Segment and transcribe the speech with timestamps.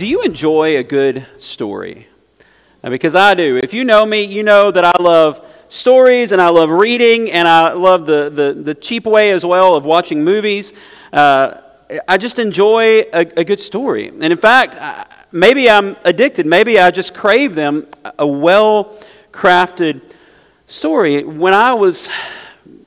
[0.00, 2.06] do you enjoy a good story?
[2.82, 3.58] Because I do.
[3.58, 7.46] If you know me, you know that I love stories and I love reading and
[7.46, 10.72] I love the, the, the cheap way as well of watching movies.
[11.12, 11.60] Uh,
[12.08, 14.08] I just enjoy a, a, good story.
[14.08, 14.74] And in fact,
[15.32, 16.46] maybe I'm addicted.
[16.46, 17.86] Maybe I just crave them,
[18.18, 18.98] a well
[19.32, 20.00] crafted
[20.66, 21.24] story.
[21.24, 22.08] When I was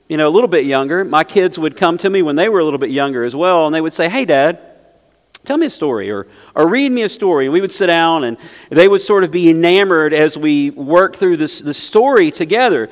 [0.08, 2.58] you know, a little bit younger, my kids would come to me when they were
[2.58, 4.73] a little bit younger as well, and they would say, Hey, Dad,
[5.44, 7.46] tell me a story or, or read me a story.
[7.46, 8.36] And we would sit down and
[8.70, 12.90] they would sort of be enamored as we work through this, this story together.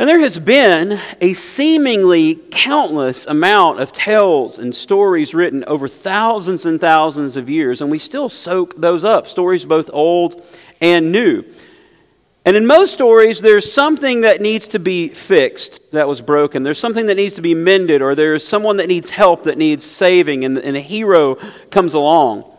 [0.00, 6.64] And there has been a seemingly countless amount of tales and stories written over thousands
[6.64, 10.42] and thousands of years, and we still soak those up, stories both old
[10.80, 11.44] and new.
[12.44, 16.62] And in most stories, there's something that needs to be fixed that was broken.
[16.62, 19.84] There's something that needs to be mended, or there's someone that needs help that needs
[19.84, 21.34] saving, and, and a hero
[21.70, 22.50] comes along.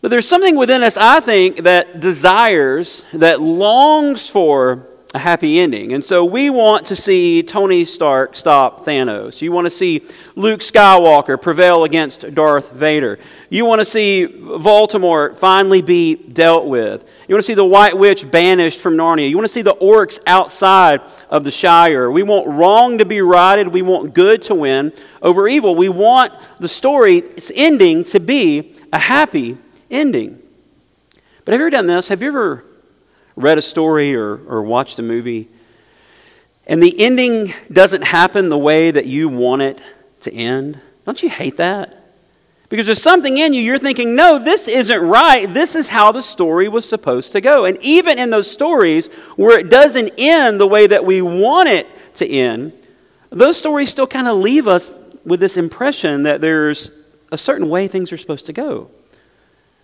[0.00, 5.92] But there's something within us, I think, that desires, that longs for a happy ending.
[5.92, 9.42] And so we want to see Tony Stark stop Thanos.
[9.42, 13.18] You want to see Luke Skywalker prevail against Darth Vader.
[13.50, 17.06] You want to see Voldemort finally be dealt with.
[17.28, 19.28] You want to see the White Witch banished from Narnia.
[19.28, 22.10] You want to see the orcs outside of the Shire.
[22.10, 23.68] We want wrong to be righted.
[23.68, 25.74] We want good to win over evil.
[25.74, 29.58] We want the story's ending to be a happy
[29.90, 30.38] ending.
[31.44, 32.08] But have you ever done this?
[32.08, 32.64] Have you ever
[33.36, 35.48] read a story or, or watched a movie,
[36.66, 39.80] and the ending doesn't happen the way that you want it
[40.20, 41.98] to end, don't you hate that?
[42.68, 45.52] Because there's something in you, you're thinking, no, this isn't right.
[45.52, 47.66] This is how the story was supposed to go.
[47.66, 51.86] And even in those stories where it doesn't end the way that we want it
[52.14, 52.72] to end,
[53.28, 54.94] those stories still kind of leave us
[55.24, 56.92] with this impression that there's
[57.30, 58.90] a certain way things are supposed to go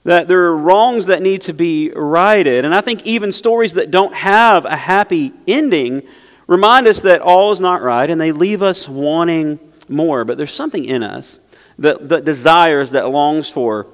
[0.09, 2.65] that there are wrongs that need to be righted.
[2.65, 6.01] And I think even stories that don't have a happy ending
[6.47, 10.25] remind us that all is not right and they leave us wanting more.
[10.25, 11.39] But there's something in us
[11.79, 13.87] that, that desires, that longs for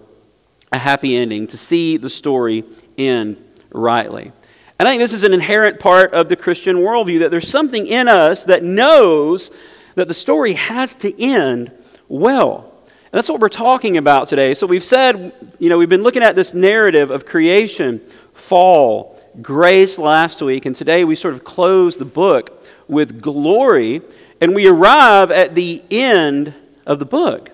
[0.71, 2.63] a happy ending, to see the story
[2.97, 3.37] end
[3.73, 4.31] rightly.
[4.79, 7.89] And I think this is an inherent part of the Christian worldview that there's something
[7.89, 9.51] in us that knows
[9.97, 11.73] that the story has to end
[12.09, 12.73] well.
[13.15, 14.55] That's what we're talking about today.
[14.55, 18.01] So we've said, you know, we've been looking at this narrative of creation,
[18.33, 24.03] fall, grace last week, and today we sort of close the book with glory,
[24.41, 26.55] and we arrive at the end
[26.87, 27.51] of the book.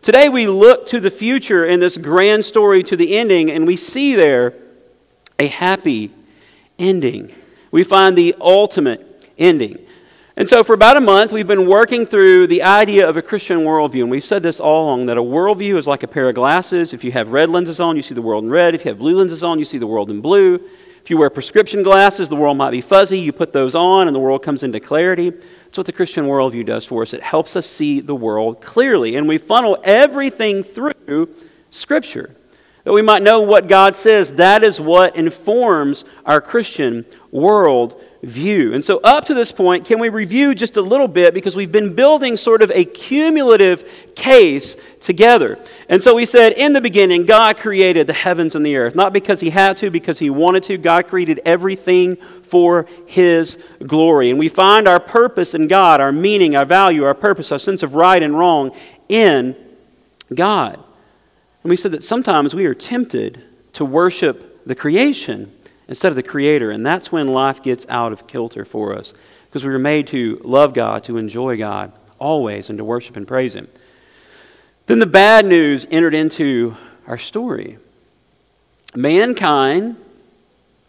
[0.00, 3.76] Today we look to the future in this grand story to the ending, and we
[3.76, 4.54] see there
[5.38, 6.10] a happy
[6.78, 7.34] ending.
[7.70, 9.76] We find the ultimate ending.
[10.34, 13.58] And so, for about a month, we've been working through the idea of a Christian
[13.58, 14.02] worldview.
[14.02, 16.94] And we've said this all along that a worldview is like a pair of glasses.
[16.94, 18.74] If you have red lenses on, you see the world in red.
[18.74, 20.54] If you have blue lenses on, you see the world in blue.
[21.02, 23.18] If you wear prescription glasses, the world might be fuzzy.
[23.18, 25.30] You put those on, and the world comes into clarity.
[25.30, 27.12] That's what the Christian worldview does for us.
[27.12, 29.16] It helps us see the world clearly.
[29.16, 31.28] And we funnel everything through
[31.70, 32.34] Scripture
[32.84, 34.34] that we might know what God says.
[34.34, 38.72] That is what informs our Christian world view.
[38.72, 41.72] And so, up to this point, can we review just a little bit because we've
[41.72, 45.58] been building sort of a cumulative case together.
[45.88, 49.12] And so, we said in the beginning, God created the heavens and the earth, not
[49.12, 50.78] because He had to, because He wanted to.
[50.78, 54.30] God created everything for His glory.
[54.30, 57.82] And we find our purpose in God, our meaning, our value, our purpose, our sense
[57.82, 58.70] of right and wrong
[59.08, 59.56] in
[60.32, 60.74] God.
[61.64, 65.52] And we said that sometimes we are tempted to worship the creation
[65.92, 66.70] instead of the Creator.
[66.70, 69.12] And that's when life gets out of kilter for us
[69.44, 73.28] because we were made to love God, to enjoy God always, and to worship and
[73.28, 73.68] praise Him.
[74.86, 77.76] Then the bad news entered into our story.
[78.94, 79.96] Mankind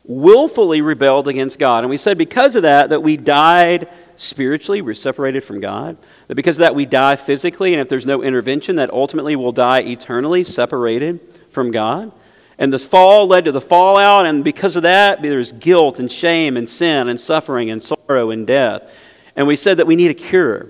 [0.05, 1.83] willfully rebelled against God.
[1.83, 5.97] And we said because of that, that we died spiritually, we're separated from God.
[6.29, 9.51] That because of that, we die physically, and if there's no intervention, that ultimately we'll
[9.51, 11.19] die eternally, separated
[11.49, 12.13] from God.
[12.57, 16.55] And the fall led to the fallout, and because of that, there's guilt and shame
[16.55, 18.95] and sin and suffering and sorrow and death.
[19.35, 20.67] And we said that we need a cure.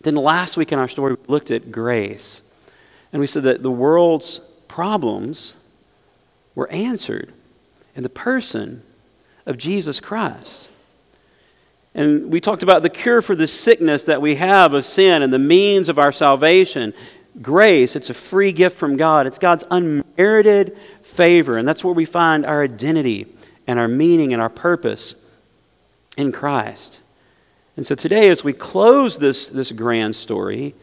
[0.00, 2.40] Then last week in our story, we looked at grace.
[3.12, 5.54] And we said that the world's problems
[6.54, 7.32] were answered
[7.94, 8.82] in the person
[9.44, 10.70] of Jesus Christ.
[11.94, 15.32] And we talked about the cure for the sickness that we have of sin and
[15.32, 16.94] the means of our salvation
[17.40, 19.26] grace, it's a free gift from God.
[19.26, 21.56] It's God's unmerited favor.
[21.56, 23.26] And that's where we find our identity
[23.66, 25.14] and our meaning and our purpose
[26.16, 27.00] in Christ.
[27.76, 30.74] And so today, as we close this, this grand story,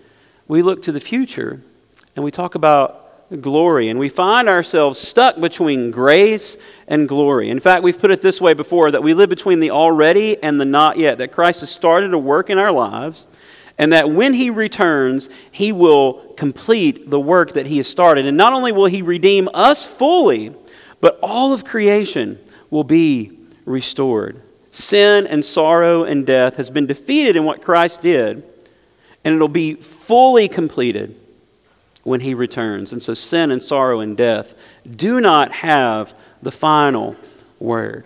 [0.48, 1.62] we look to the future
[2.16, 3.08] and we talk about
[3.42, 3.90] glory.
[3.90, 6.58] And we find ourselves stuck between grace
[6.88, 7.50] and glory.
[7.50, 10.60] In fact, we've put it this way before that we live between the already and
[10.60, 13.28] the not yet, that Christ has started a work in our lives,
[13.78, 18.26] and that when he returns, he will complete the work that he has started.
[18.26, 20.54] And not only will he redeem us fully,
[21.00, 22.40] but all of creation
[22.70, 24.42] will be restored.
[24.72, 28.44] Sin and sorrow and death has been defeated in what Christ did,
[29.24, 31.16] and it'll be fully completed
[32.04, 32.92] when he returns.
[32.94, 34.56] And so sin and sorrow and death
[34.90, 37.16] do not have the final
[37.60, 38.06] word.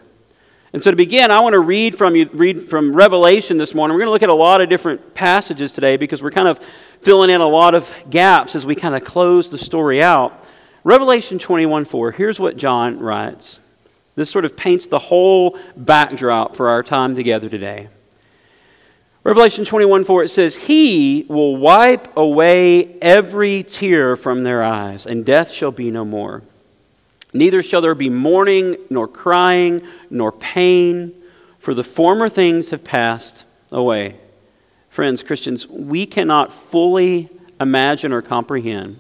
[0.73, 3.93] And so to begin, I want to read from you read from Revelation this morning.
[3.93, 6.59] We're going to look at a lot of different passages today because we're kind of
[7.01, 10.47] filling in a lot of gaps as we kind of close the story out.
[10.83, 13.59] Revelation 21 4, here's what John writes.
[14.15, 17.89] This sort of paints the whole backdrop for our time together today.
[19.23, 25.25] Revelation 21 4, it says, He will wipe away every tear from their eyes, and
[25.25, 26.43] death shall be no more.
[27.33, 31.13] Neither shall there be mourning, nor crying, nor pain,
[31.59, 34.15] for the former things have passed away.
[34.89, 37.29] Friends, Christians, we cannot fully
[37.59, 38.99] imagine or comprehend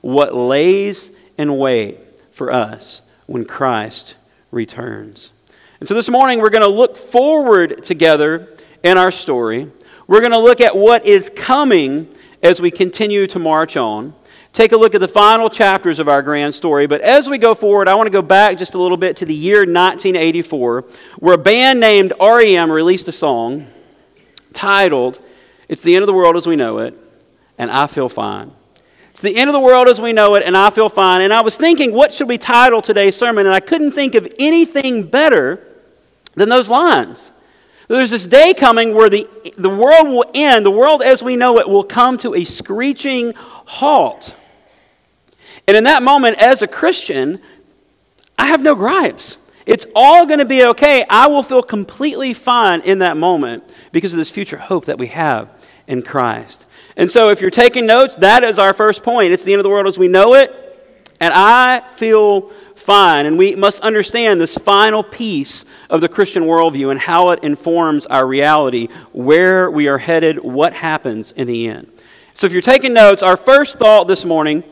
[0.00, 1.98] what lays in wait
[2.32, 4.14] for us when Christ
[4.50, 5.32] returns.
[5.80, 8.48] And so this morning we're going to look forward together
[8.82, 9.70] in our story.
[10.06, 12.08] We're going to look at what is coming
[12.42, 14.14] as we continue to march on.
[14.52, 16.86] Take a look at the final chapters of our grand story.
[16.86, 19.24] But as we go forward, I want to go back just a little bit to
[19.24, 20.84] the year 1984,
[21.18, 23.66] where a band named REM released a song
[24.52, 25.20] titled,
[25.68, 26.94] It's the End of the World as We Know It,
[27.56, 28.52] and I Feel Fine.
[29.12, 31.20] It's the end of the world as we know it, and I feel fine.
[31.20, 33.44] And I was thinking, what should we title today's sermon?
[33.44, 35.62] And I couldn't think of anything better
[36.34, 37.30] than those lines.
[37.88, 39.28] There's this day coming where the,
[39.58, 43.34] the world will end, the world as we know it will come to a screeching
[43.36, 44.34] halt.
[45.66, 47.40] And in that moment, as a Christian,
[48.38, 49.38] I have no gripes.
[49.66, 51.04] It's all going to be okay.
[51.08, 55.06] I will feel completely fine in that moment because of this future hope that we
[55.08, 55.48] have
[55.86, 56.66] in Christ.
[56.96, 59.32] And so, if you're taking notes, that is our first point.
[59.32, 60.52] It's the end of the world as we know it,
[61.20, 63.24] and I feel fine.
[63.24, 68.04] And we must understand this final piece of the Christian worldview and how it informs
[68.06, 71.90] our reality, where we are headed, what happens in the end.
[72.34, 74.64] So, if you're taking notes, our first thought this morning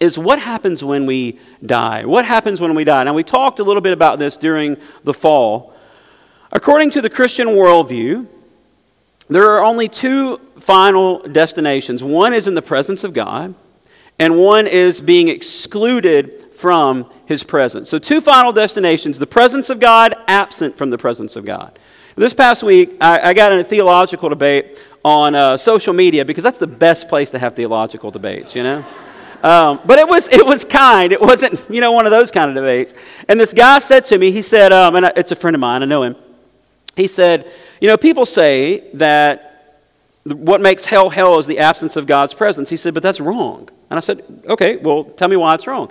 [0.00, 2.04] is what happens when we die?
[2.04, 3.04] What happens when we die?
[3.04, 5.74] Now, we talked a little bit about this during the fall.
[6.52, 8.26] According to the Christian worldview,
[9.28, 13.54] there are only two final destinations one is in the presence of God,
[14.18, 17.88] and one is being excluded from his presence.
[17.88, 21.78] So, two final destinations the presence of God, absent from the presence of God.
[22.16, 26.42] This past week, I, I got in a theological debate on uh, social media because
[26.42, 28.84] that's the best place to have theological debates, you know?
[29.42, 31.12] Um, but it was, it was kind.
[31.12, 32.94] It wasn't, you know, one of those kind of debates.
[33.28, 35.82] And this guy said to me, he said, um, and it's a friend of mine,
[35.82, 36.16] I know him.
[36.96, 37.50] He said,
[37.80, 39.44] you know, people say that
[40.24, 42.68] what makes hell hell is the absence of God's presence.
[42.68, 43.68] He said, but that's wrong.
[43.90, 45.90] And I said, okay, well, tell me why it's wrong.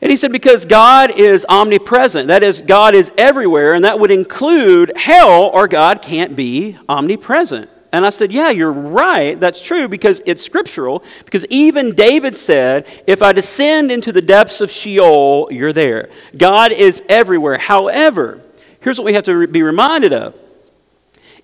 [0.00, 2.28] And he said, because God is omnipresent.
[2.28, 7.68] That is, God is everywhere, and that would include hell, or God can't be omnipresent.
[7.92, 9.38] And I said, Yeah, you're right.
[9.38, 11.02] That's true because it's scriptural.
[11.24, 16.10] Because even David said, If I descend into the depths of Sheol, you're there.
[16.36, 17.58] God is everywhere.
[17.58, 18.42] However,
[18.80, 20.38] here's what we have to be reminded of.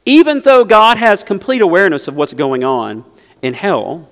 [0.06, 3.04] Even though God has complete awareness of what's going on
[3.40, 4.10] in hell,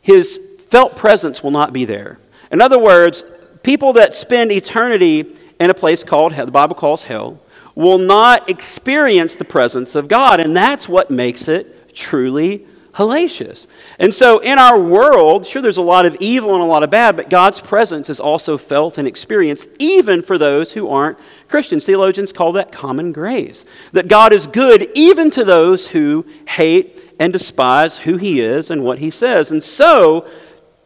[0.00, 2.18] his felt presence will not be there.
[2.52, 3.24] In other words,
[3.62, 5.26] people that spend eternity
[5.58, 7.40] in a place called hell, the Bible calls hell,
[7.78, 10.40] will not experience the presence of God.
[10.40, 13.68] And that's what makes it truly hellacious.
[14.00, 16.90] And so in our world, sure, there's a lot of evil and a lot of
[16.90, 21.86] bad, but God's presence is also felt and experienced even for those who aren't Christians.
[21.86, 23.64] Theologians call that common grace.
[23.92, 28.82] That God is good even to those who hate and despise who he is and
[28.82, 29.52] what he says.
[29.52, 30.26] And so,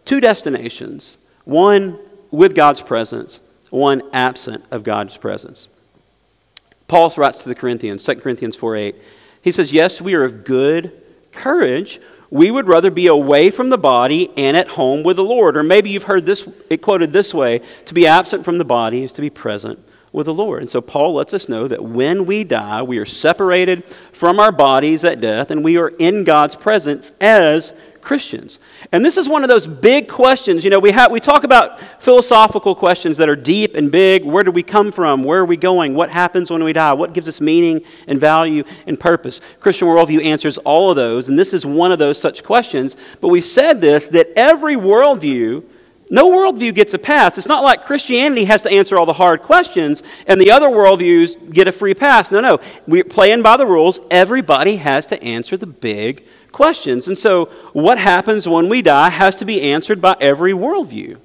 [0.05, 1.99] two destinations one
[2.31, 5.71] with God's presence, one absent of God's presence.
[6.93, 8.97] Paul writes to the Corinthians, 2 Corinthians 4 8.
[9.41, 10.93] He says, Yes, we are of good
[11.33, 11.99] courage.
[12.29, 15.57] We would rather be away from the body and at home with the Lord.
[15.57, 19.05] Or maybe you've heard this it quoted this way to be absent from the body
[19.05, 19.79] is to be present
[20.13, 20.63] with the Lord.
[20.63, 24.53] And so Paul lets us know that when we die, we are separated from our
[24.53, 28.59] bodies at death and we are in God's presence as Christians.
[28.91, 30.65] And this is one of those big questions.
[30.65, 34.25] You know, we, have, we talk about philosophical questions that are deep and big.
[34.25, 35.25] Where do we come from?
[35.25, 35.95] Where are we going?
[35.95, 36.93] What happens when we die?
[36.93, 39.41] What gives us meaning and value and purpose?
[39.61, 42.97] Christian worldview answers all of those, and this is one of those such questions.
[43.21, 45.63] But we've said this that every worldview
[46.13, 47.39] no worldview gets a pass.
[47.39, 51.51] It's not like Christianity has to answer all the hard questions and the other worldviews
[51.51, 52.31] get a free pass.
[52.31, 52.61] No, no.
[52.87, 53.99] We're playing by the rules.
[54.11, 57.09] Everybody has to answer the big questions.
[57.09, 61.17] And so, what happens when we die has to be answered by every worldview.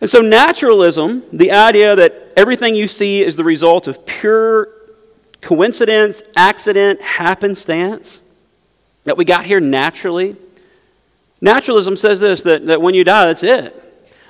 [0.00, 4.68] And so, naturalism, the idea that everything you see is the result of pure
[5.40, 8.20] coincidence, accident, happenstance,
[9.02, 10.36] that we got here naturally
[11.40, 13.84] Naturalism says this that, that when you die, that's it.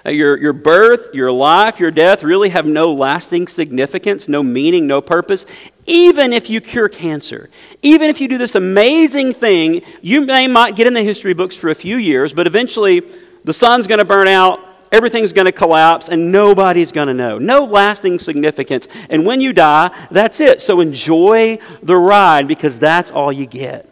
[0.07, 4.87] Uh, your, your birth, your life, your death really have no lasting significance, no meaning,
[4.87, 5.45] no purpose.
[5.87, 7.51] Even if you cure cancer,
[7.83, 11.57] even if you do this amazing thing, you may might get in the history books
[11.57, 13.03] for a few years, but eventually
[13.45, 14.61] the sun's going to burn out,
[14.93, 17.39] everything's going to collapse, and nobody's going to know.
[17.39, 18.87] No lasting significance.
[19.11, 20.63] And when you die, that's it.
[20.63, 23.89] So enjoy the ride because that's all you get.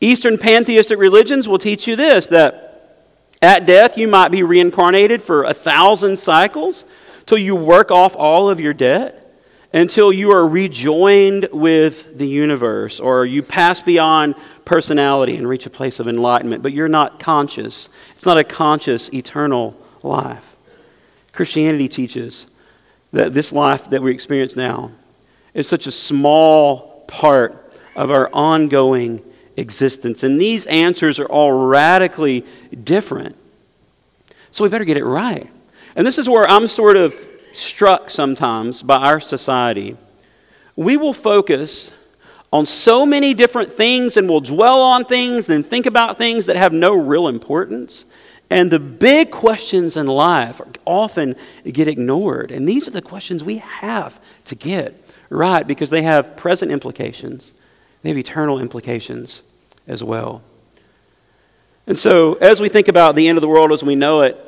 [0.00, 2.66] Eastern pantheistic religions will teach you this that
[3.42, 6.84] at death you might be reincarnated for a thousand cycles
[7.26, 9.16] till you work off all of your debt,
[9.72, 15.70] until you are rejoined with the universe, or you pass beyond personality and reach a
[15.70, 17.88] place of enlightenment, but you're not conscious.
[18.16, 20.56] It's not a conscious, eternal life.
[21.32, 22.46] Christianity teaches
[23.12, 24.90] that this life that we experience now
[25.54, 29.22] is such a small part of our ongoing
[29.60, 30.24] existence.
[30.24, 32.44] And these answers are all radically
[32.82, 33.36] different.
[34.50, 35.48] So we better get it right.
[35.94, 37.14] And this is where I'm sort of
[37.52, 39.96] struck sometimes by our society.
[40.76, 41.90] We will focus
[42.52, 46.56] on so many different things and we'll dwell on things and think about things that
[46.56, 48.04] have no real importance.
[48.48, 52.50] And the big questions in life often get ignored.
[52.50, 57.52] And these are the questions we have to get right because they have present implications,
[58.02, 59.42] they have eternal implications
[59.90, 60.40] as well.
[61.86, 64.38] And so, as we think about the end of the world as we know it,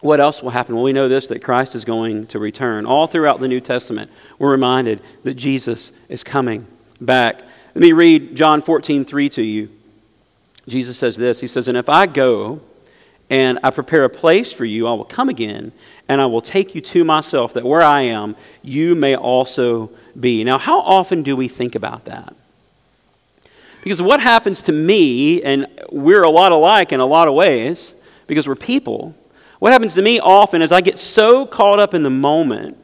[0.00, 0.74] what else will happen?
[0.74, 2.86] Well, we know this that Christ is going to return.
[2.86, 6.66] All throughout the New Testament, we're reminded that Jesus is coming
[7.00, 7.40] back.
[7.74, 9.70] Let me read John 14, 3 to you.
[10.68, 12.60] Jesus says this He says, And if I go
[13.30, 15.72] and I prepare a place for you, I will come again
[16.08, 20.44] and I will take you to myself, that where I am, you may also be.
[20.44, 22.34] Now, how often do we think about that?
[23.82, 27.94] Because what happens to me, and we're a lot alike in a lot of ways,
[28.26, 29.14] because we're people,
[29.58, 32.76] what happens to me often is I get so caught up in the moment.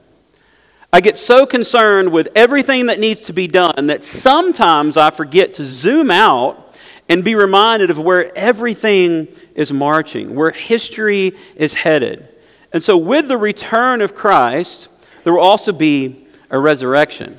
[0.93, 5.55] I get so concerned with everything that needs to be done that sometimes I forget
[5.55, 6.77] to zoom out
[7.09, 12.29] and be reminded of where everything is marching, where history is headed.
[12.73, 14.89] And so, with the return of Christ,
[15.23, 17.39] there will also be a resurrection.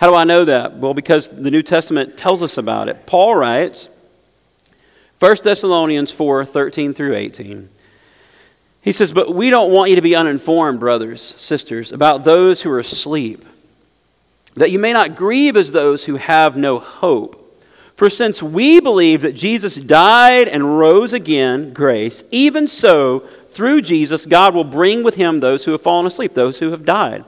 [0.00, 0.76] How do I know that?
[0.76, 3.06] Well, because the New Testament tells us about it.
[3.06, 3.88] Paul writes,
[5.18, 7.70] 1 Thessalonians 4 13 through 18.
[8.82, 12.70] He says, But we don't want you to be uninformed, brothers, sisters, about those who
[12.70, 13.44] are asleep,
[14.54, 17.42] that you may not grieve as those who have no hope.
[17.96, 24.26] For since we believe that Jesus died and rose again, grace, even so, through Jesus,
[24.26, 27.24] God will bring with him those who have fallen asleep, those who have died.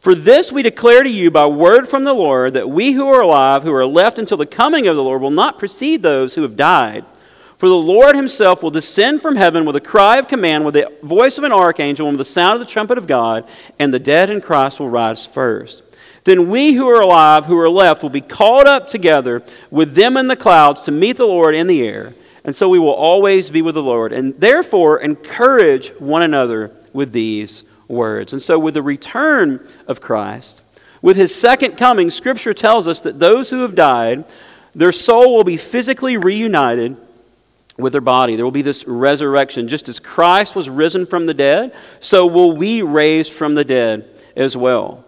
[0.00, 3.20] For this we declare to you by word from the Lord that we who are
[3.20, 6.42] alive, who are left until the coming of the Lord, will not precede those who
[6.42, 7.04] have died.
[7.58, 10.90] For the Lord himself will descend from heaven with a cry of command, with the
[11.02, 13.46] voice of an archangel, and with the sound of the trumpet of God,
[13.78, 15.82] and the dead in Christ will rise first.
[16.24, 20.16] Then we who are alive, who are left, will be called up together with them
[20.16, 22.14] in the clouds to meet the Lord in the air.
[22.42, 24.14] And so we will always be with the Lord.
[24.14, 28.32] And therefore, encourage one another with these words.
[28.32, 30.62] And so, with the return of Christ,
[31.02, 34.24] with his second coming, Scripture tells us that those who have died,
[34.74, 36.96] their soul will be physically reunited
[37.76, 38.36] with their body.
[38.36, 39.68] There will be this resurrection.
[39.68, 44.08] Just as Christ was risen from the dead, so will we raised from the dead
[44.36, 45.04] as well.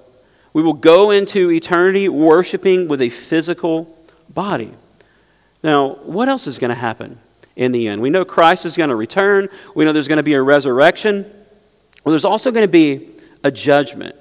[0.52, 3.96] We will go into eternity worshiping with a physical
[4.28, 4.72] body.
[5.62, 7.18] Now, what else is going to happen
[7.56, 8.02] in the end?
[8.02, 9.48] We know Christ is going to return.
[9.74, 11.30] We know there's going to be a resurrection.
[12.04, 13.10] Well, there's also going to be
[13.44, 14.16] a judgment.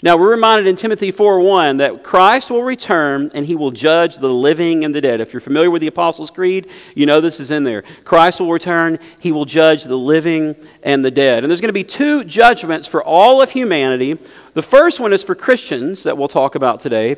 [0.00, 4.32] Now, we're reminded in Timothy 4:1 that Christ will return and he will judge the
[4.32, 5.20] living and the dead.
[5.20, 7.82] If you're familiar with the Apostles' Creed, you know this is in there.
[8.04, 10.54] Christ will return, he will judge the living
[10.84, 11.42] and the dead.
[11.42, 14.18] And there's going to be two judgments for all of humanity.
[14.54, 17.16] The first one is for Christians that we'll talk about today,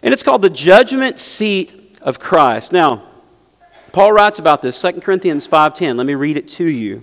[0.00, 2.72] and it's called the judgment seat of Christ.
[2.72, 3.02] Now,
[3.92, 5.96] Paul writes about this, 2 Corinthians 5:10.
[5.96, 7.02] Let me read it to you.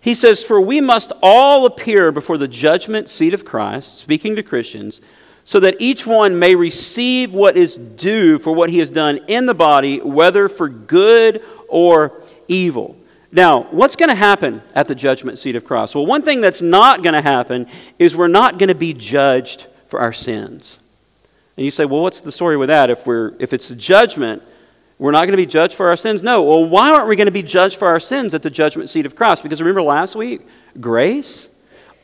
[0.00, 4.42] He says, For we must all appear before the judgment seat of Christ, speaking to
[4.42, 5.00] Christians,
[5.44, 9.46] so that each one may receive what is due for what he has done in
[9.46, 12.96] the body, whether for good or evil.
[13.30, 15.94] Now, what's going to happen at the judgment seat of Christ?
[15.94, 17.66] Well, one thing that's not going to happen
[17.98, 20.78] is we're not going to be judged for our sins.
[21.56, 22.88] And you say, well, what's the story with that?
[22.88, 24.42] If, we're, if it's a judgment,
[24.98, 26.22] we're not going to be judged for our sins?
[26.22, 26.42] No.
[26.42, 29.06] Well, why aren't we going to be judged for our sins at the judgment seat
[29.06, 29.42] of Christ?
[29.42, 30.42] Because remember last week?
[30.80, 31.48] Grace.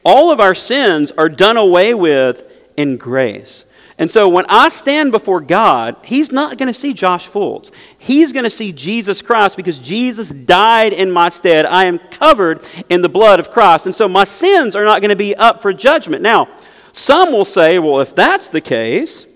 [0.04, 2.44] All of our sins are done away with
[2.76, 3.64] in grace.
[3.96, 7.70] And so when I stand before God, He's not going to see Josh Fultz.
[7.96, 11.64] He's going to see Jesus Christ because Jesus died in my stead.
[11.64, 13.86] I am covered in the blood of Christ.
[13.86, 16.22] And so my sins are not going to be up for judgment.
[16.22, 16.48] Now,
[16.92, 19.26] some will say, well, if that's the case,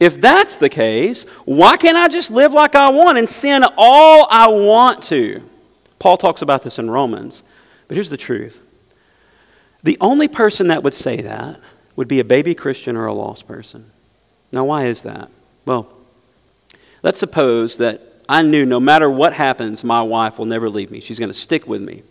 [0.00, 4.26] if that's the case, why can't I just live like I want and sin all
[4.30, 5.42] I want to?
[5.98, 7.42] Paul talks about this in Romans.
[7.86, 8.62] But here's the truth
[9.82, 11.60] the only person that would say that
[11.96, 13.90] would be a baby Christian or a lost person.
[14.52, 15.30] Now, why is that?
[15.64, 15.90] Well,
[17.02, 21.00] let's suppose that I knew no matter what happens, my wife will never leave me.
[21.00, 22.02] She's going to stick with me.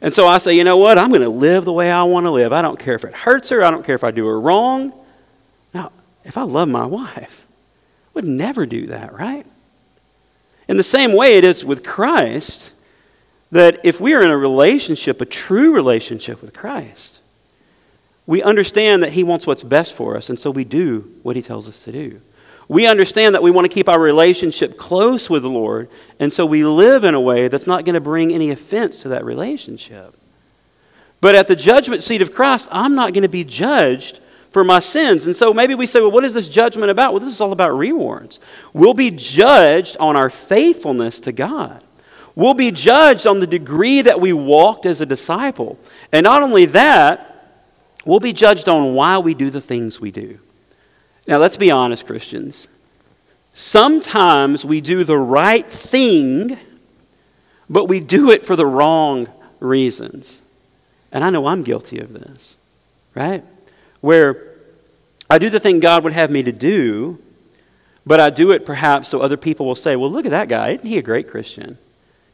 [0.00, 0.98] And so I say, you know what?
[0.98, 2.52] I'm going to live the way I want to live.
[2.52, 3.64] I don't care if it hurts her.
[3.64, 4.92] I don't care if I do her wrong.
[6.26, 9.46] If I love my wife, I would never do that, right?
[10.68, 12.72] In the same way, it is with Christ
[13.52, 17.20] that if we are in a relationship, a true relationship with Christ,
[18.26, 21.42] we understand that He wants what's best for us, and so we do what He
[21.42, 22.20] tells us to do.
[22.68, 26.44] We understand that we want to keep our relationship close with the Lord, and so
[26.44, 30.12] we live in a way that's not going to bring any offense to that relationship.
[31.20, 34.18] But at the judgment seat of Christ, I'm not going to be judged
[34.50, 35.26] for my sins.
[35.26, 37.12] And so maybe we say, well, what is this judgment about?
[37.12, 38.40] Well, this is all about rewards.
[38.72, 41.82] We'll be judged on our faithfulness to God.
[42.34, 45.78] We'll be judged on the degree that we walked as a disciple.
[46.12, 47.58] And not only that,
[48.04, 50.38] we'll be judged on why we do the things we do.
[51.26, 52.68] Now, let's be honest, Christians.
[53.52, 56.58] Sometimes we do the right thing,
[57.70, 59.28] but we do it for the wrong
[59.60, 60.42] reasons.
[61.10, 62.58] And I know I'm guilty of this,
[63.14, 63.42] right?
[64.00, 64.54] Where
[65.28, 67.18] I do the thing God would have me to do,
[68.06, 70.70] but I do it perhaps so other people will say, well, look at that guy.
[70.70, 71.78] Isn't he a great Christian?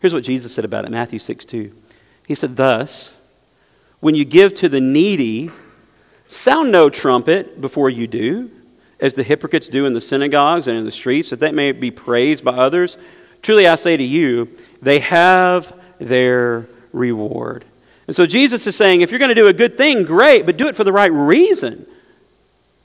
[0.01, 1.73] Here's what Jesus said about it Matthew 6 2.
[2.27, 3.17] He said, Thus,
[4.01, 5.51] when you give to the needy,
[6.29, 8.51] sound no trumpet before you do,
[9.01, 11.91] as the hypocrites do in the synagogues and in the streets, that they may be
[11.91, 12.97] praised by others.
[13.43, 17.65] Truly I say to you, they have their reward.
[18.13, 20.59] And so Jesus is saying, if you're going to do a good thing, great, but
[20.59, 21.87] do it for the right reason.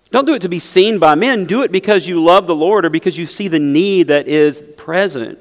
[0.10, 1.44] Don't do it to be seen by men.
[1.44, 4.63] Do it because you love the Lord or because you see the need that is
[4.78, 5.38] present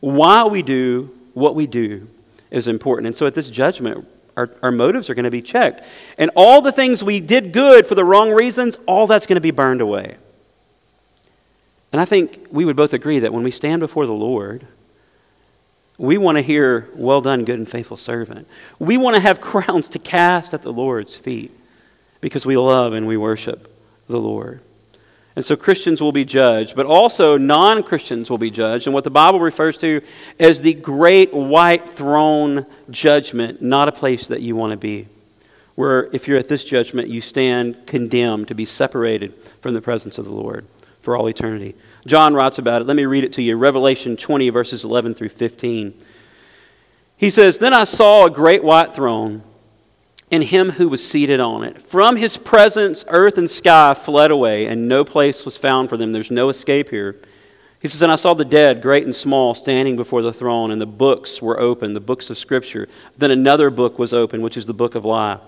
[0.00, 2.08] why we do what we do
[2.50, 3.06] is important.
[3.06, 5.84] And so at this judgment, our, our motives are going to be checked.
[6.16, 9.42] And all the things we did good for the wrong reasons, all that's going to
[9.42, 10.16] be burned away.
[11.92, 14.66] And I think we would both agree that when we stand before the Lord,
[16.02, 18.48] we want to hear, Well done, good and faithful servant.
[18.80, 21.52] We want to have crowns to cast at the Lord's feet
[22.20, 23.72] because we love and we worship
[24.08, 24.60] the Lord.
[25.36, 28.88] And so Christians will be judged, but also non Christians will be judged.
[28.88, 30.02] And what the Bible refers to
[30.40, 35.06] as the great white throne judgment, not a place that you want to be.
[35.76, 40.18] Where if you're at this judgment, you stand condemned to be separated from the presence
[40.18, 40.66] of the Lord
[41.02, 41.74] for all eternity.
[42.06, 42.86] John writes about it.
[42.86, 45.94] Let me read it to you Revelation 20, verses 11 through 15.
[47.16, 49.42] He says, Then I saw a great white throne
[50.32, 51.82] and him who was seated on it.
[51.82, 56.12] From his presence, earth and sky fled away, and no place was found for them.
[56.12, 57.20] There's no escape here.
[57.82, 60.80] He says, And I saw the dead, great and small, standing before the throne, and
[60.80, 62.88] the books were open, the books of Scripture.
[63.18, 65.40] Then another book was open, which is the book of life.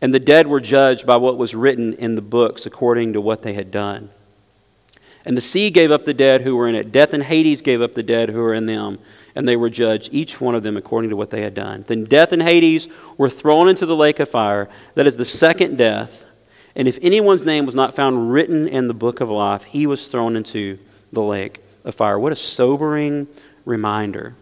[0.00, 3.42] And the dead were judged by what was written in the books according to what
[3.42, 4.08] they had done.
[5.24, 6.92] And the sea gave up the dead who were in it.
[6.92, 8.98] Death and Hades gave up the dead who were in them
[9.34, 11.84] and they were judged, each one of them according to what they had done.
[11.86, 14.68] Then death and Hades were thrown into the lake of fire.
[14.94, 16.24] That is the second death.
[16.76, 20.08] And if anyone's name was not found written in the book of life, he was
[20.08, 20.78] thrown into
[21.12, 22.18] the lake of fire.
[22.18, 23.26] What a sobering
[23.64, 24.34] reminder.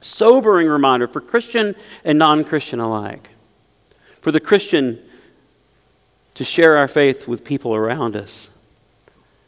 [0.00, 3.30] Sobering reminder for Christian and non Christian alike.
[4.20, 4.98] For the Christian
[6.34, 8.50] to share our faith with people around us.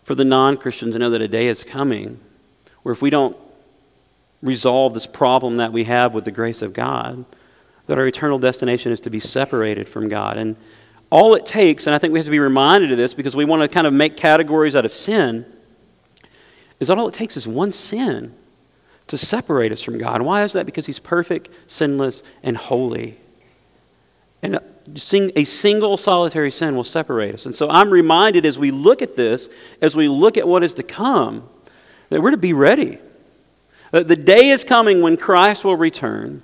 [0.08, 2.18] For the non Christian to know that a day is coming
[2.82, 3.36] where if we don't
[4.40, 7.26] resolve this problem that we have with the grace of God,
[7.88, 10.38] that our eternal destination is to be separated from God.
[10.38, 10.56] And
[11.10, 13.44] all it takes, and I think we have to be reminded of this because we
[13.44, 15.44] want to kind of make categories out of sin,
[16.80, 18.32] is that all it takes is one sin
[19.08, 20.14] to separate us from God.
[20.14, 20.64] And why is that?
[20.64, 23.18] Because He's perfect, sinless, and holy.
[24.42, 24.58] And
[25.36, 27.46] a single solitary sin will separate us.
[27.46, 29.48] And so I'm reminded as we look at this,
[29.80, 31.48] as we look at what is to come,
[32.10, 32.98] that we're to be ready.
[33.92, 36.42] Uh, the day is coming when Christ will return,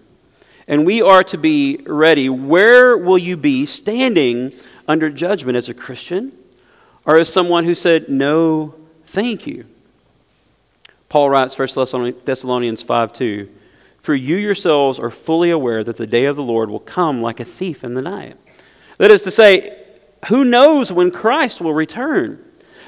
[0.66, 2.28] and we are to be ready.
[2.28, 4.52] Where will you be standing
[4.88, 6.32] under judgment as a Christian
[7.04, 9.66] or as someone who said, No, thank you?
[11.08, 11.68] Paul writes 1
[12.24, 13.48] Thessalonians 5 2
[14.04, 17.40] For you yourselves are fully aware that the day of the Lord will come like
[17.40, 18.36] a thief in the night.
[18.98, 19.82] That is to say,
[20.28, 22.38] who knows when Christ will return?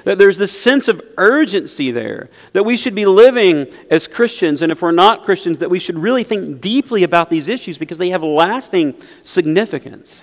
[0.05, 4.71] That there's this sense of urgency there, that we should be living as Christians, and
[4.71, 8.11] if we're not Christians, that we should really think deeply about these issues because they
[8.11, 10.21] have lasting significance.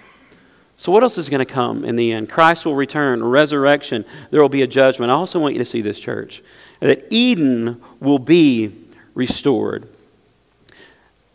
[0.77, 2.29] So, what else is going to come in the end?
[2.29, 5.09] Christ will return, resurrection, there will be a judgment.
[5.09, 6.43] I also want you to see this, church,
[6.81, 8.75] that Eden will be
[9.15, 9.89] restored.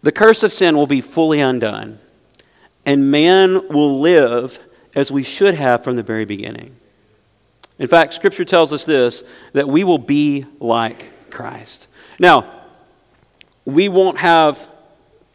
[0.09, 1.99] The curse of sin will be fully undone,
[2.87, 4.59] and man will live
[4.97, 6.75] as we should have from the very beginning.
[7.79, 11.89] In fact, Scripture tells us this that we will be like Christ.
[12.19, 12.51] Now,
[13.67, 14.67] we won't have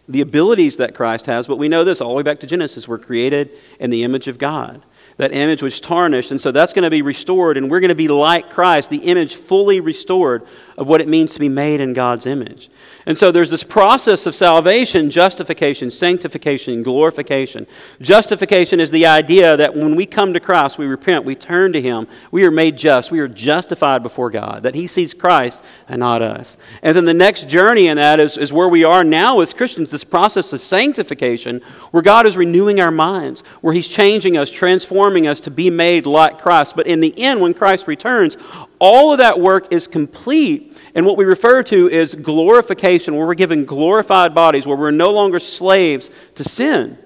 [0.09, 2.87] the abilities that Christ has, but we know this all the way back to Genesis.
[2.87, 4.81] We're created in the image of God.
[5.17, 7.95] That image was tarnished, and so that's going to be restored, and we're going to
[7.95, 10.47] be like Christ, the image fully restored
[10.79, 12.71] of what it means to be made in God's image.
[13.05, 17.67] And so there's this process of salvation, justification, sanctification, glorification.
[18.01, 21.81] Justification is the idea that when we come to Christ, we repent, we turn to
[21.81, 25.99] Him, we are made just, we are justified before God, that He sees Christ and
[25.99, 26.55] not us.
[26.81, 29.91] And then the next journey in that is, is where we are now as Christians,
[29.91, 31.61] this process of sanctification,
[31.91, 36.05] where God is renewing our minds, where He's changing us, transforming us to be made
[36.05, 36.75] like Christ.
[36.75, 38.37] But in the end, when Christ returns,
[38.83, 43.33] all of that work is complete and what we refer to is glorification, where we're
[43.33, 46.97] given glorified bodies, where we're no longer slaves to sin.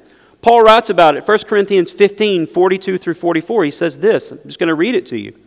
[0.42, 3.66] Paul writes about it, 1 Corinthians 15, 42 through 44.
[3.66, 4.32] He says this.
[4.32, 5.38] I'm just going to read it to you.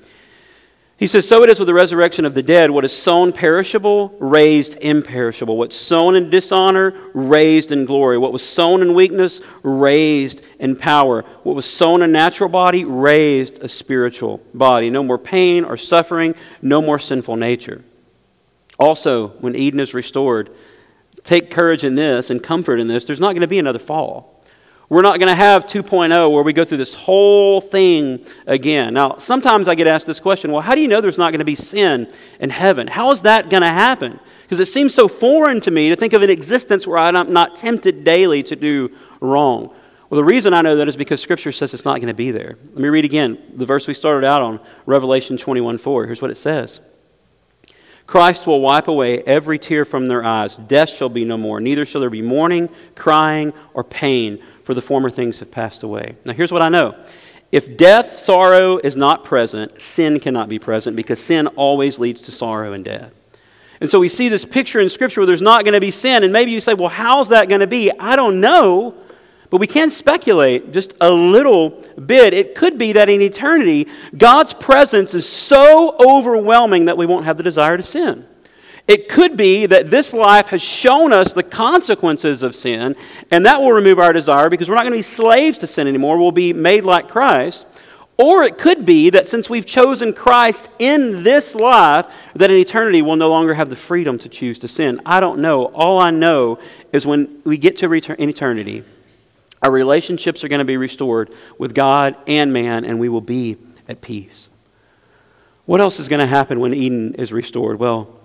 [1.00, 2.70] He says, So it is with the resurrection of the dead.
[2.70, 5.56] What is sown perishable, raised imperishable.
[5.56, 8.18] What's sown in dishonor, raised in glory.
[8.18, 11.22] What was sown in weakness, raised in power.
[11.42, 14.90] What was sown a natural body, raised a spiritual body.
[14.90, 17.82] No more pain or suffering, no more sinful nature.
[18.78, 20.50] Also, when Eden is restored,
[21.24, 23.06] take courage in this and comfort in this.
[23.06, 24.39] There's not going to be another fall.
[24.90, 28.92] We're not going to have 2.0 where we go through this whole thing again.
[28.94, 31.38] Now, sometimes I get asked this question well, how do you know there's not going
[31.38, 32.08] to be sin
[32.40, 32.88] in heaven?
[32.88, 34.18] How is that going to happen?
[34.42, 37.54] Because it seems so foreign to me to think of an existence where I'm not
[37.54, 39.72] tempted daily to do wrong.
[40.10, 42.32] Well, the reason I know that is because Scripture says it's not going to be
[42.32, 42.58] there.
[42.72, 46.06] Let me read again the verse we started out on, Revelation 21 4.
[46.06, 46.80] Here's what it says.
[48.08, 50.56] Christ will wipe away every tear from their eyes.
[50.56, 51.60] Death shall be no more.
[51.60, 56.16] Neither shall there be mourning, crying, or pain, for the former things have passed away.
[56.24, 56.94] Now, here's what I know.
[57.52, 62.32] If death, sorrow is not present, sin cannot be present because sin always leads to
[62.32, 63.12] sorrow and death.
[63.80, 66.22] And so we see this picture in Scripture where there's not going to be sin.
[66.22, 67.90] And maybe you say, well, how's that going to be?
[67.98, 68.94] I don't know.
[69.48, 71.70] But we can speculate just a little
[72.06, 72.32] bit.
[72.34, 77.36] It could be that in eternity, God's presence is so overwhelming that we won't have
[77.36, 78.26] the desire to sin.
[78.90, 82.96] It could be that this life has shown us the consequences of sin,
[83.30, 85.86] and that will remove our desire because we're not going to be slaves to sin
[85.86, 86.18] anymore.
[86.18, 87.68] We'll be made like Christ.
[88.16, 93.00] Or it could be that since we've chosen Christ in this life, that in eternity
[93.00, 95.00] we'll no longer have the freedom to choose to sin.
[95.06, 95.66] I don't know.
[95.66, 96.58] All I know
[96.92, 98.82] is when we get to return in eternity,
[99.62, 103.56] our relationships are going to be restored with God and man, and we will be
[103.88, 104.48] at peace.
[105.64, 107.78] What else is going to happen when Eden is restored?
[107.78, 108.16] Well,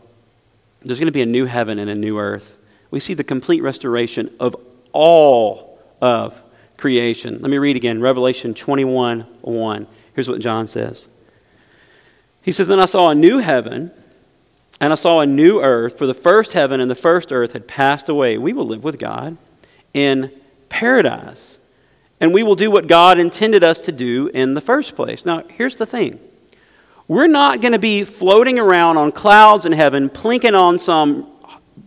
[0.85, 2.57] there's going to be a new heaven and a new earth.
[2.91, 4.55] We see the complete restoration of
[4.91, 6.41] all of
[6.77, 7.39] creation.
[7.41, 9.87] Let me read again Revelation 21 1.
[10.13, 11.07] Here's what John says.
[12.41, 13.91] He says, Then I saw a new heaven
[14.79, 17.67] and I saw a new earth, for the first heaven and the first earth had
[17.67, 18.37] passed away.
[18.37, 19.37] We will live with God
[19.93, 20.31] in
[20.69, 21.59] paradise.
[22.19, 25.25] And we will do what God intended us to do in the first place.
[25.25, 26.19] Now, here's the thing
[27.07, 31.27] we're not going to be floating around on clouds in heaven, plinking on some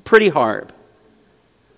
[0.04, 0.72] pretty harp.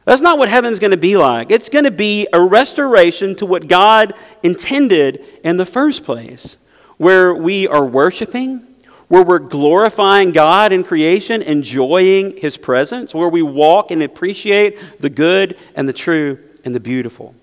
[0.05, 1.51] That's not what heaven's going to be like.
[1.51, 6.57] It's going to be a restoration to what God intended in the first place,
[6.97, 8.67] where we are worshiping,
[9.09, 15.11] where we're glorifying God in creation, enjoying His presence, where we walk and appreciate the
[15.11, 17.35] good and the true and the beautiful.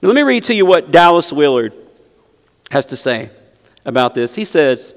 [0.00, 1.74] Now, let me read to you what Dallas Willard
[2.70, 3.30] has to say
[3.84, 4.34] about this.
[4.34, 4.94] He says,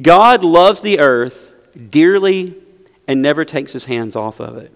[0.00, 1.54] God loves the earth
[1.90, 2.54] dearly
[3.06, 4.72] and never takes his hands off of it.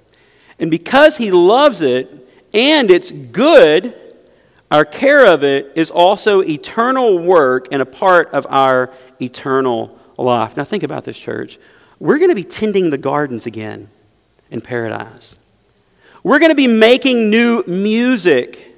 [0.59, 2.11] And because he loves it
[2.55, 3.95] and it's good,
[4.71, 10.57] our care of it is also eternal work and a part of our eternal life.
[10.57, 11.59] Now, think about this, church.
[11.99, 13.89] We're going to be tending the gardens again
[14.51, 15.39] in paradise.
[16.23, 18.72] We're going to be making new music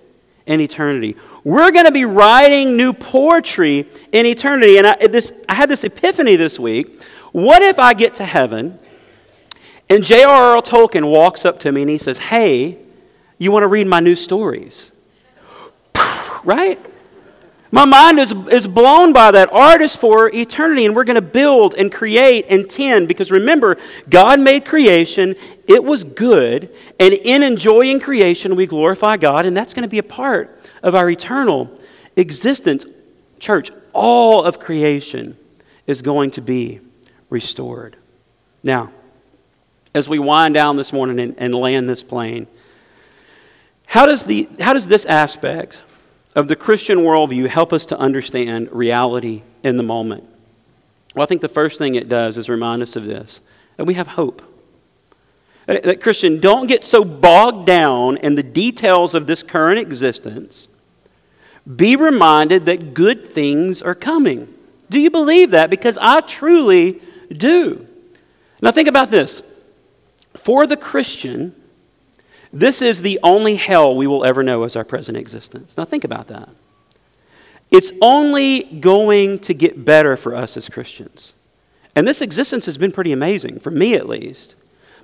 [0.47, 1.17] in eternity.
[1.43, 4.79] We're going to be writing new poetry in eternity.
[4.79, 7.03] And I, this, I had this epiphany this week.
[7.33, 8.79] What if I get to heaven
[9.89, 10.63] and J.R.R.
[10.63, 12.79] Tolkien walks up to me and he says, Hey,
[13.39, 14.93] you want to read my new stories?
[16.45, 16.79] right?
[17.75, 19.53] My mind is, is blown by that.
[19.53, 23.79] Art is for eternity, and we're going to build and create and tend because remember,
[24.09, 25.35] God made creation,
[25.67, 29.99] it was good, and in enjoying creation, we glorify God, and that's going to be
[29.99, 31.69] a part of our eternal
[32.15, 32.87] existence.
[33.41, 35.37] Church, all of creation
[35.89, 36.79] is going to be
[37.29, 37.97] restored.
[38.63, 38.93] Now,
[39.97, 42.47] as we wind down this morning and, and land this plane,
[43.87, 45.83] how does, the, how does this aspect
[46.35, 50.25] of the Christian worldview help us to understand reality in the moment?
[51.15, 53.41] Well, I think the first thing it does is remind us of this
[53.77, 54.43] that we have hope.
[55.67, 60.69] That, Christian, don't get so bogged down in the details of this current existence.
[61.77, 64.53] Be reminded that good things are coming.
[64.91, 65.71] Do you believe that?
[65.71, 67.01] Because I truly
[67.33, 67.87] do.
[68.61, 69.43] Now, think about this.
[70.35, 71.55] For the Christian,
[72.55, 75.77] this is the only hell we will ever know as our present existence.
[75.77, 76.49] Now, think about that.
[77.73, 81.35] It's only going to get better for us as Christians.
[81.97, 84.55] And this existence has been pretty amazing, for me at least.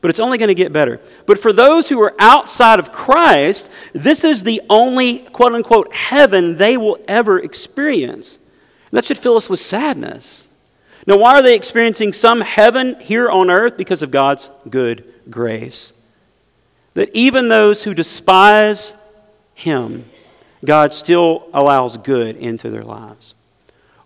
[0.01, 1.01] But it's only going to get better.
[1.27, 6.57] But for those who are outside of Christ, this is the only quote unquote heaven
[6.57, 8.37] they will ever experience.
[8.37, 10.47] And that should fill us with sadness.
[11.05, 13.77] Now, why are they experiencing some heaven here on earth?
[13.77, 15.93] Because of God's good grace
[16.95, 18.95] that even those who despise
[19.55, 20.05] Him,
[20.65, 23.35] God still allows good into their lives.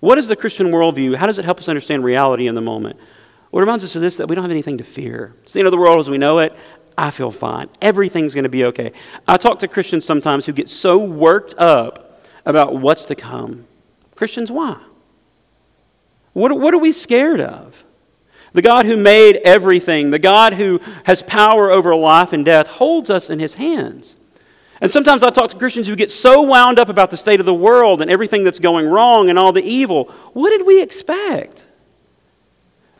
[0.00, 1.16] What is the Christian worldview?
[1.16, 2.96] How does it help us understand reality in the moment?
[3.50, 5.32] Well, it reminds us of this that we don't have anything to fear.
[5.44, 6.54] It's the end of the world as we know it.
[6.96, 7.68] I feel fine.
[7.80, 8.92] Everything's going to be okay.
[9.26, 13.66] I talk to Christians sometimes who get so worked up about what's to come.
[14.14, 14.80] Christians, why?
[16.34, 17.84] What, what are we scared of?
[18.54, 23.10] The God who made everything, the God who has power over life and death, holds
[23.10, 24.16] us in his hands.
[24.80, 27.46] And sometimes I talk to Christians who get so wound up about the state of
[27.46, 30.04] the world and everything that's going wrong and all the evil.
[30.32, 31.66] What did we expect?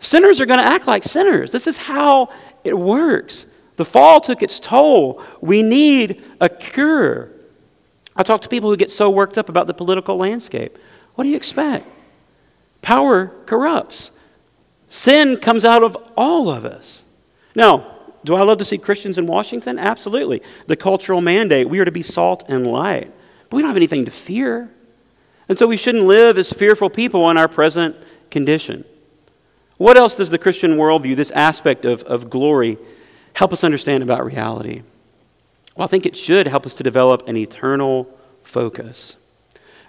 [0.00, 1.52] Sinners are going to act like sinners.
[1.52, 2.30] This is how
[2.64, 3.46] it works.
[3.76, 5.22] The fall took its toll.
[5.40, 7.30] We need a cure.
[8.16, 10.78] I talk to people who get so worked up about the political landscape.
[11.14, 11.86] What do you expect?
[12.82, 14.10] Power corrupts.
[14.94, 17.02] Sin comes out of all of us.
[17.56, 17.84] Now,
[18.22, 19.76] do I love to see Christians in Washington?
[19.76, 20.40] Absolutely.
[20.68, 23.12] The cultural mandate we are to be salt and light.
[23.50, 24.70] But we don't have anything to fear.
[25.48, 27.96] And so we shouldn't live as fearful people in our present
[28.30, 28.84] condition.
[29.78, 32.78] What else does the Christian worldview, this aspect of, of glory,
[33.32, 34.82] help us understand about reality?
[35.74, 38.04] Well, I think it should help us to develop an eternal
[38.44, 39.16] focus.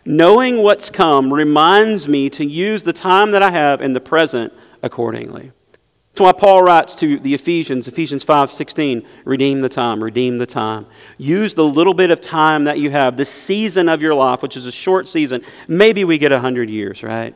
[0.04, 4.52] Knowing what's come reminds me to use the time that I have in the present
[4.86, 5.52] accordingly.
[6.12, 10.46] That's why Paul writes to the Ephesians, Ephesians 5 16, redeem the time, redeem the
[10.46, 10.86] time.
[11.18, 14.56] Use the little bit of time that you have, the season of your life, which
[14.56, 15.42] is a short season.
[15.68, 17.36] Maybe we get 100 years, right?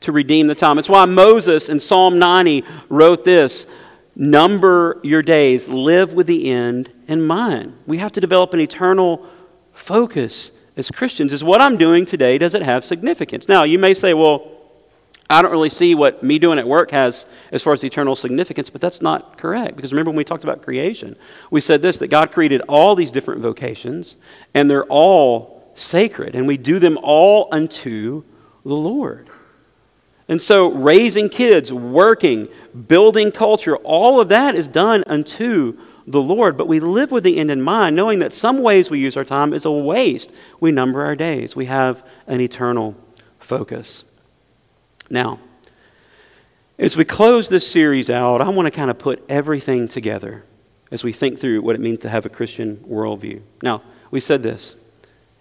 [0.00, 0.78] To redeem the time.
[0.78, 3.66] It's why Moses in Psalm 90 wrote this
[4.16, 7.78] Number your days, live with the end in mind.
[7.86, 9.24] We have to develop an eternal
[9.72, 11.32] focus as Christians.
[11.32, 13.48] Is what I'm doing today, does it have significance?
[13.48, 14.49] Now, you may say, well,
[15.30, 18.68] I don't really see what me doing at work has as far as eternal significance,
[18.68, 19.76] but that's not correct.
[19.76, 21.16] Because remember when we talked about creation,
[21.52, 24.16] we said this that God created all these different vocations,
[24.54, 28.24] and they're all sacred, and we do them all unto
[28.64, 29.28] the Lord.
[30.28, 32.48] And so, raising kids, working,
[32.88, 36.56] building culture, all of that is done unto the Lord.
[36.56, 39.24] But we live with the end in mind, knowing that some ways we use our
[39.24, 40.32] time is a waste.
[40.60, 42.96] We number our days, we have an eternal
[43.38, 44.04] focus.
[45.10, 45.40] Now,
[46.78, 50.44] as we close this series out, I want to kind of put everything together
[50.92, 53.42] as we think through what it means to have a Christian worldview.
[53.62, 54.76] Now, we said this.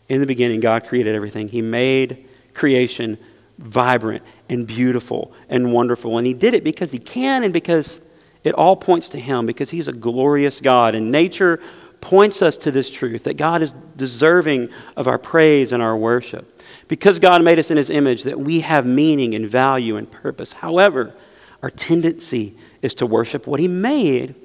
[0.10, 1.48] In the beginning, God created everything.
[1.48, 3.18] He made creation
[3.60, 6.18] vibrant and beautiful and wonderful.
[6.18, 8.02] And He did it because He can and because
[8.44, 10.96] it all points to Him, because He's a glorious God.
[10.96, 11.62] And nature
[12.02, 16.60] points us to this truth that God is deserving of our praise and our worship
[16.88, 20.54] because God made us in his image, that we have meaning and value and purpose.
[20.54, 21.14] However,
[21.62, 24.36] our tendency is to worship what he made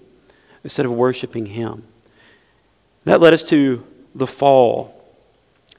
[0.62, 1.84] instead of worshiping him.
[3.04, 4.94] That led us to the fall.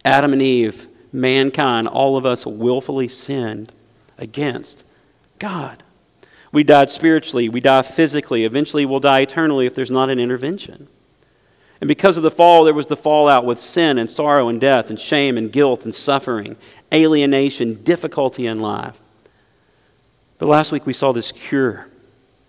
[0.03, 3.71] Adam and Eve, mankind, all of us willfully sinned
[4.17, 4.83] against
[5.39, 5.83] God.
[6.51, 8.45] We died spiritually, we die physically.
[8.45, 10.87] Eventually, we'll die eternally if there's not an intervention.
[11.81, 14.89] And because of the fall, there was the fallout with sin and sorrow and death
[14.89, 16.55] and shame and guilt and suffering,
[16.93, 18.99] alienation, difficulty in life.
[20.37, 21.87] But last week we saw this cure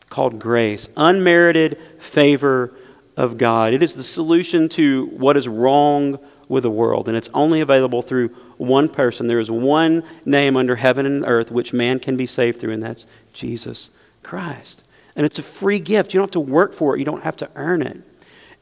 [0.09, 2.73] called grace, unmerited favor
[3.17, 3.73] of God.
[3.73, 8.03] It is the solution to what is wrong with the world, and it's only available
[8.03, 9.27] through one person.
[9.27, 12.83] There is one name under heaven and earth which man can be saved through, and
[12.83, 13.91] that's Jesus
[14.23, 14.85] Christ.
[15.17, 16.15] And it's a free gift.
[16.15, 17.99] You don't have to work for it, you don't have to earn it.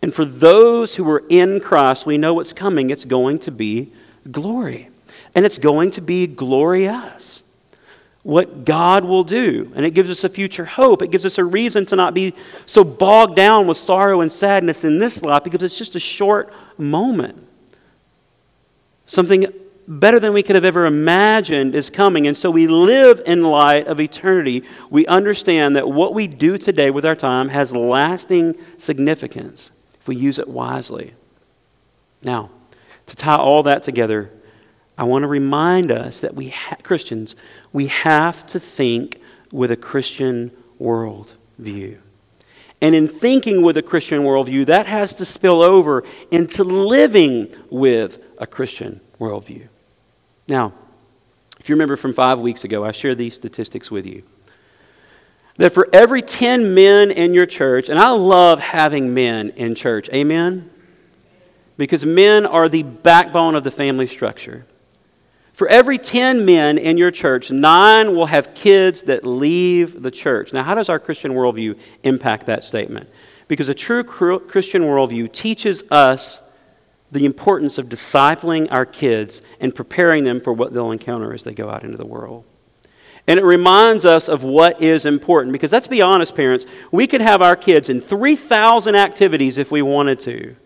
[0.05, 2.91] And for those who are in Christ, we know what's coming.
[2.91, 3.91] It's going to be
[4.31, 4.91] glory.
[5.35, 7.43] And it's going to be glorious.
[8.23, 9.73] What God will do.
[9.75, 11.01] And it gives us a future hope.
[11.01, 12.35] It gives us a reason to not be
[12.67, 16.53] so bogged down with sorrow and sadness in this life because it's just a short
[16.77, 17.43] moment.
[19.07, 19.47] Something
[19.89, 22.27] better than we could have ever imagined is coming.
[22.27, 24.65] And so we live in light of eternity.
[24.91, 29.71] We understand that what we do today with our time has lasting significance
[30.05, 31.15] if we use it wisely.
[32.23, 32.51] Now,
[33.07, 34.31] to tie all that together,
[34.99, 37.37] I want to remind us that we, ha- Christians,
[37.73, 39.19] we have to think
[39.51, 41.97] with a Christian worldview.
[42.83, 48.23] And in thinking with a Christian worldview, that has to spill over into living with
[48.37, 49.69] a Christian worldview.
[50.47, 50.75] Now,
[51.59, 54.23] if you remember from five weeks ago, I shared these statistics with you
[55.57, 60.09] that for every 10 men in your church, and I love having men in church,
[60.11, 60.71] amen?
[61.77, 64.67] Because men are the backbone of the family structure.
[65.53, 70.53] For every 10 men in your church, nine will have kids that leave the church.
[70.53, 73.09] Now, how does our Christian worldview impact that statement?
[73.47, 76.41] Because a true Christian worldview teaches us
[77.13, 81.55] the importance of discipling our kids and preparing them for what they'll encounter as they
[81.55, 82.45] go out into the world.
[83.27, 85.53] And it reminds us of what is important.
[85.53, 89.81] Because let's be honest, parents, we could have our kids in 3,000 activities if we
[89.81, 90.57] wanted to.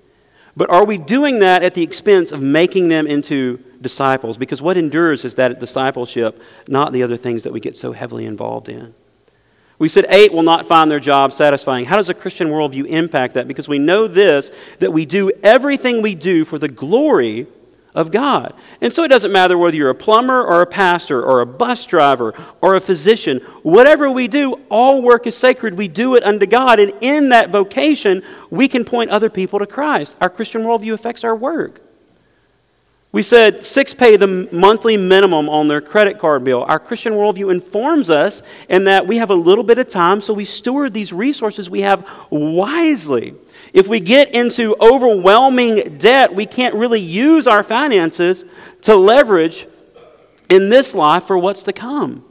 [0.57, 4.37] But are we doing that at the expense of making them into disciples?
[4.39, 8.27] Because what endures is that discipleship, not the other things that we get so heavily
[8.27, 8.93] involved in.
[9.79, 11.85] We said eight will not find their job satisfying.
[11.85, 13.47] How does a Christian worldview impact that?
[13.47, 17.47] Because we know this that we do everything we do for the glory
[17.99, 18.55] of God.
[18.81, 21.85] And so it doesn't matter whether you're a plumber or a pastor or a bus
[21.85, 25.77] driver or a physician, whatever we do, all work is sacred.
[25.77, 26.79] We do it unto God.
[26.79, 30.17] And in that vocation, we can point other people to Christ.
[30.21, 31.81] Our Christian worldview affects our work.
[33.11, 36.63] We said six pay the monthly minimum on their credit card bill.
[36.63, 40.33] Our Christian worldview informs us in that we have a little bit of time, so
[40.33, 43.35] we steward these resources we have wisely.
[43.73, 48.45] If we get into overwhelming debt, we can't really use our finances
[48.83, 49.67] to leverage
[50.49, 52.25] in this life for what's to come.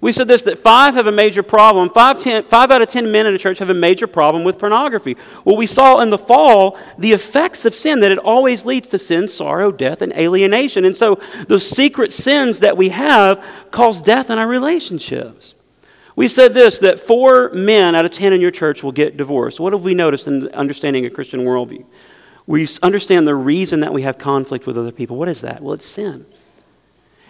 [0.00, 1.90] We said this that five have a major problem.
[1.90, 4.58] Five, ten, five out of ten men in a church have a major problem with
[4.58, 5.16] pornography.
[5.44, 8.98] Well, we saw in the fall the effects of sin, that it always leads to
[8.98, 10.86] sin, sorrow, death, and alienation.
[10.86, 15.54] And so those secret sins that we have cause death in our relationships.
[16.20, 19.58] We said this that four men out of ten in your church will get divorced.
[19.58, 21.86] What have we noticed in understanding a Christian worldview?
[22.46, 25.16] We understand the reason that we have conflict with other people.
[25.16, 25.62] What is that?
[25.62, 26.26] Well, it's sin.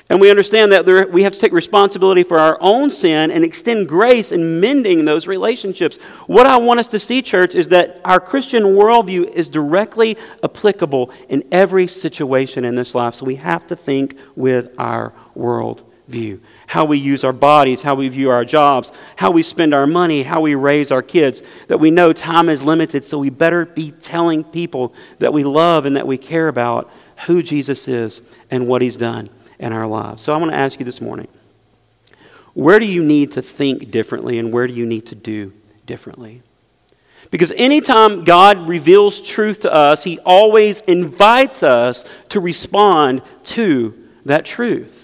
[0.09, 3.45] And we understand that there, we have to take responsibility for our own sin and
[3.45, 5.99] extend grace in mending those relationships.
[6.27, 11.13] What I want us to see, church, is that our Christian worldview is directly applicable
[11.29, 13.15] in every situation in this life.
[13.15, 16.41] So we have to think with our world view.
[16.67, 20.23] How we use our bodies, how we view our jobs, how we spend our money,
[20.23, 21.43] how we raise our kids.
[21.69, 25.87] That we know time is limited, so we better be telling people that we love
[25.87, 26.91] and that we care about
[27.27, 28.21] who Jesus is
[28.51, 30.23] and what he's done in our lives.
[30.23, 31.29] So I want to ask you this morning
[32.53, 35.53] where do you need to think differently and where do you need to do
[35.87, 36.43] differently?
[37.31, 44.45] Because anytime God reveals truth to us, He always invites us to respond to that
[44.45, 45.00] truth.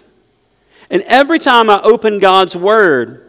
[0.91, 3.27] And every time I open God's Word,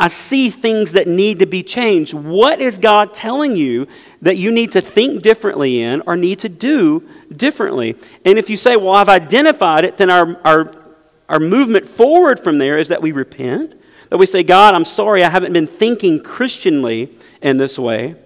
[0.00, 2.14] I see things that need to be changed.
[2.14, 3.86] What is God telling you
[4.22, 7.96] that you need to think differently in or need to do differently?
[8.24, 10.74] And if you say, Well, I've identified it, then our, our,
[11.28, 13.80] our movement forward from there is that we repent,
[14.10, 18.16] that we say, God, I'm sorry, I haven't been thinking Christianly in this way.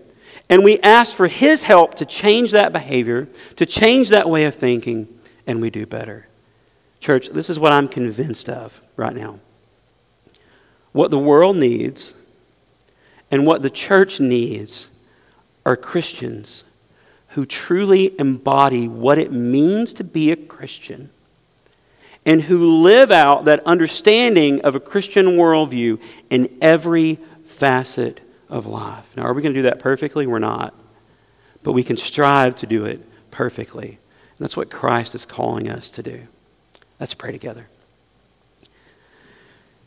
[0.48, 4.54] And we ask for His help to change that behavior, to change that way of
[4.54, 5.08] thinking,
[5.46, 6.27] and we do better.
[7.00, 9.38] Church, this is what I'm convinced of right now.
[10.92, 12.14] What the world needs
[13.30, 14.88] and what the church needs
[15.64, 16.64] are Christians
[17.28, 21.10] who truly embody what it means to be a Christian
[22.24, 29.10] and who live out that understanding of a Christian worldview in every facet of life.
[29.16, 30.26] Now, are we going to do that perfectly?
[30.26, 30.74] We're not.
[31.62, 33.88] But we can strive to do it perfectly.
[33.88, 36.22] And that's what Christ is calling us to do.
[37.00, 37.68] Let's pray together.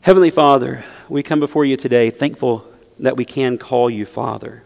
[0.00, 2.64] Heavenly Father, we come before you today thankful
[2.98, 4.62] that we can call you Father.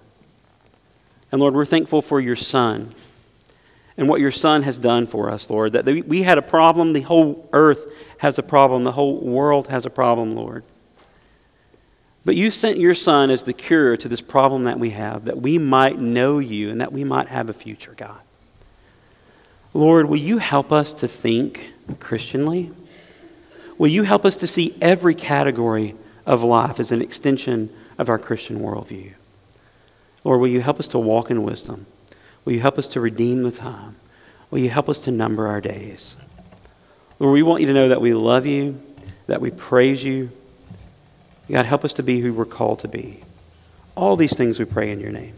[1.32, 2.94] And Lord, we're thankful for your Son
[3.96, 5.72] and what your Son has done for us, Lord.
[5.72, 9.84] That we had a problem, the whole earth has a problem, the whole world has
[9.84, 10.62] a problem, Lord.
[12.24, 15.38] But you sent your Son as the cure to this problem that we have, that
[15.38, 18.20] we might know you and that we might have a future, God.
[19.74, 22.70] Lord, will you help us to think Christianly?
[23.78, 28.18] Will you help us to see every category of life as an extension of our
[28.18, 29.12] Christian worldview?
[30.24, 31.86] Lord, will you help us to walk in wisdom?
[32.44, 33.96] Will you help us to redeem the time?
[34.50, 36.16] Will you help us to number our days?
[37.18, 38.80] Lord, we want you to know that we love you,
[39.26, 40.30] that we praise you,
[41.50, 43.20] God, help us to be who we're called to be.
[43.94, 45.34] All these things we pray in your name.